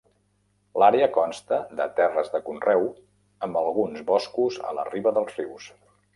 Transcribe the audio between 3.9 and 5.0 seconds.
boscos a la